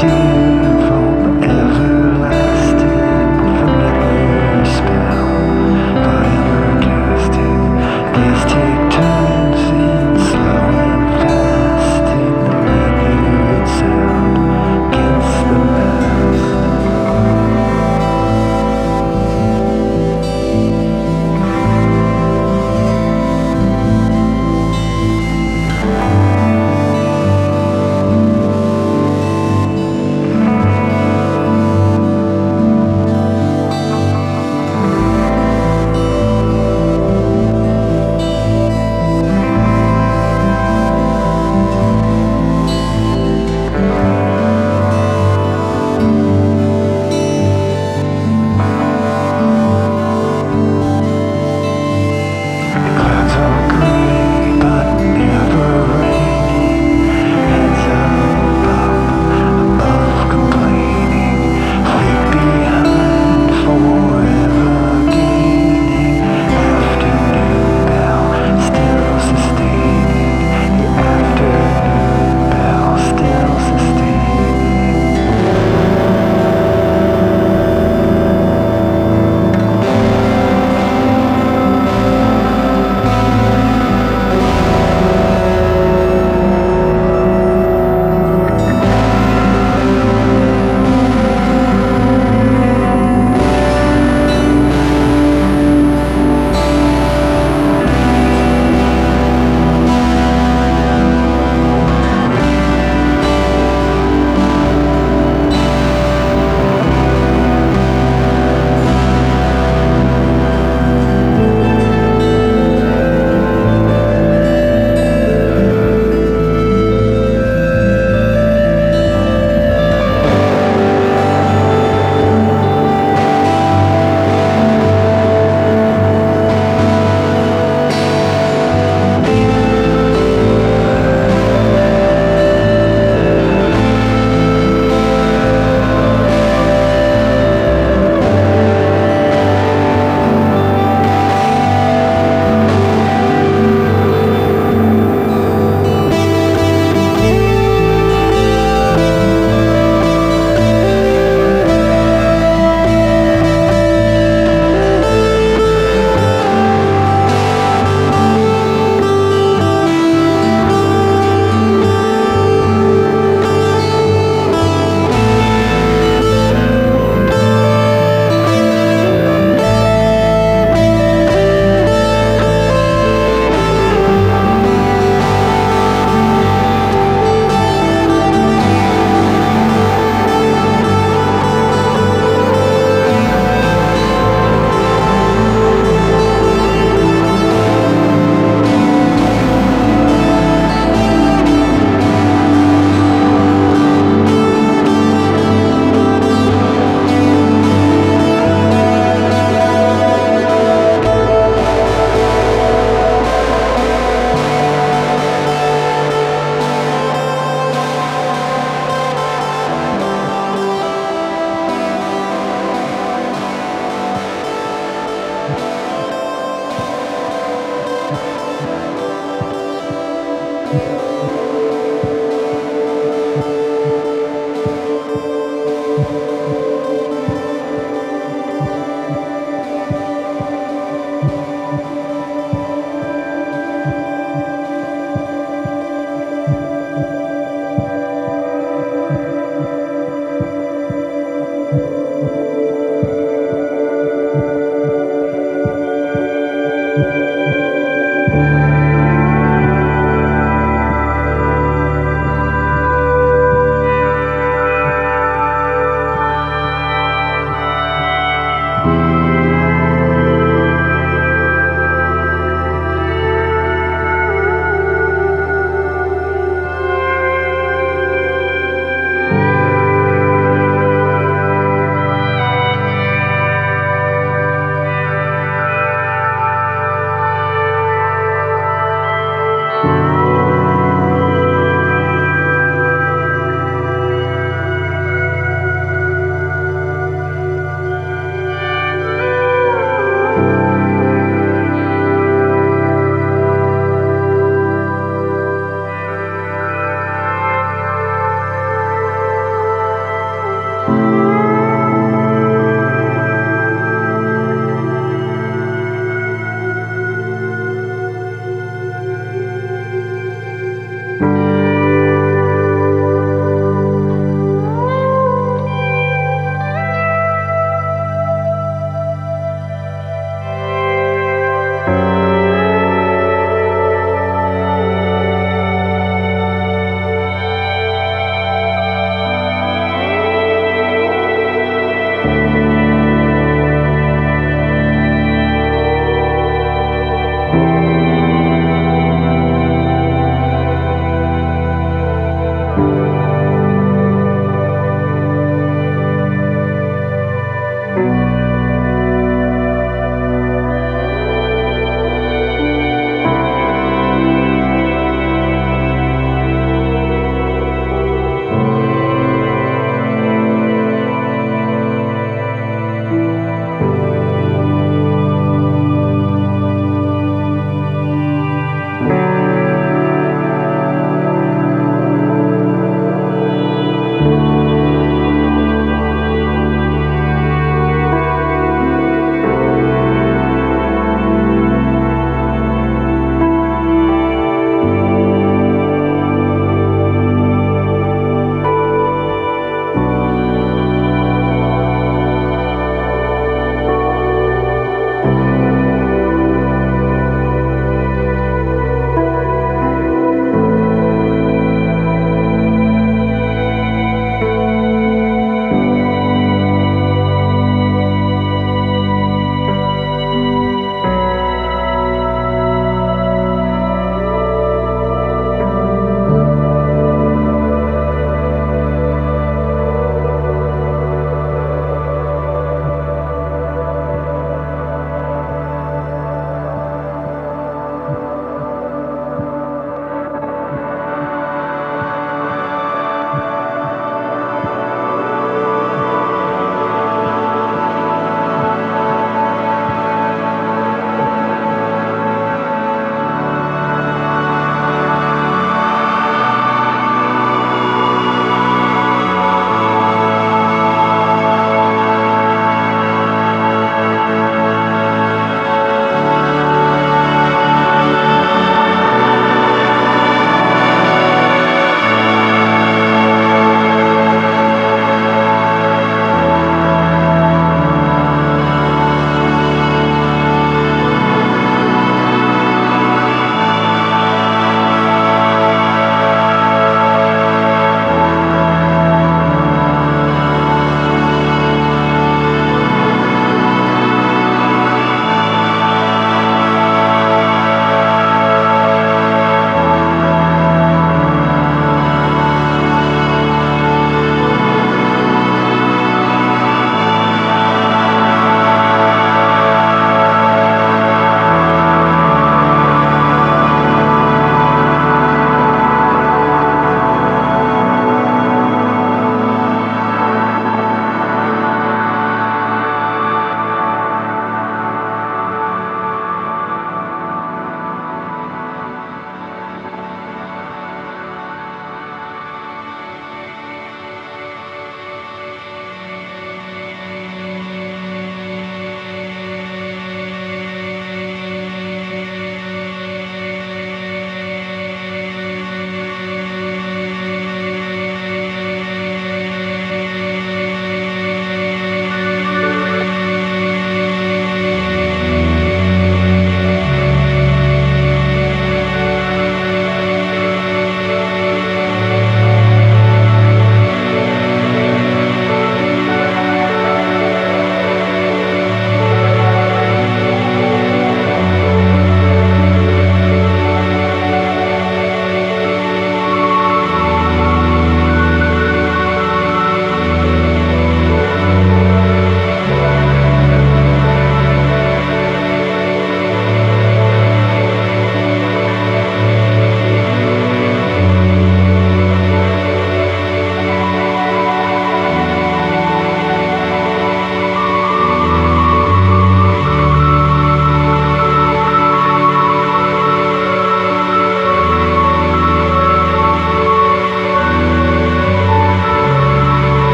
[0.00, 0.37] empty